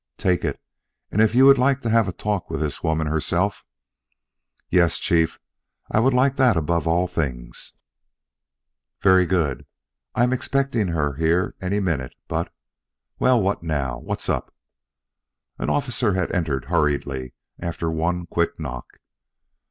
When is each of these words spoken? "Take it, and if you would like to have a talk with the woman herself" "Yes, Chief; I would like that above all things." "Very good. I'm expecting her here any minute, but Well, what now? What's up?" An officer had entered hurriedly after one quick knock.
"Take 0.17 0.43
it, 0.43 0.59
and 1.11 1.21
if 1.21 1.35
you 1.35 1.45
would 1.45 1.59
like 1.59 1.81
to 1.81 1.89
have 1.91 2.07
a 2.07 2.11
talk 2.11 2.49
with 2.49 2.61
the 2.61 2.75
woman 2.81 3.05
herself" 3.05 3.63
"Yes, 4.71 4.97
Chief; 4.97 5.39
I 5.91 5.99
would 5.99 6.15
like 6.15 6.37
that 6.37 6.57
above 6.57 6.87
all 6.87 7.05
things." 7.05 7.73
"Very 9.01 9.27
good. 9.27 9.67
I'm 10.15 10.33
expecting 10.33 10.87
her 10.87 11.13
here 11.13 11.53
any 11.61 11.79
minute, 11.79 12.15
but 12.27 12.51
Well, 13.19 13.39
what 13.39 13.61
now? 13.61 13.99
What's 13.99 14.27
up?" 14.27 14.51
An 15.59 15.69
officer 15.69 16.13
had 16.13 16.31
entered 16.31 16.65
hurriedly 16.65 17.33
after 17.59 17.91
one 17.91 18.25
quick 18.25 18.59
knock. 18.59 18.97